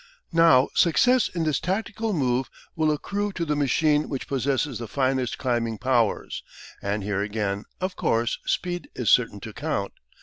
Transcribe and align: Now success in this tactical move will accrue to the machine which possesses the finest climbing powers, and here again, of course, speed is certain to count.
Now 0.33 0.69
success 0.73 1.27
in 1.29 1.43
this 1.43 1.59
tactical 1.59 2.11
move 2.11 2.49
will 2.75 2.91
accrue 2.91 3.31
to 3.33 3.45
the 3.45 3.55
machine 3.55 4.09
which 4.09 4.27
possesses 4.27 4.79
the 4.79 4.87
finest 4.87 5.37
climbing 5.37 5.77
powers, 5.77 6.41
and 6.81 7.03
here 7.03 7.21
again, 7.21 7.65
of 7.79 7.95
course, 7.95 8.39
speed 8.43 8.89
is 8.95 9.11
certain 9.11 9.39
to 9.41 9.53
count. 9.53 9.93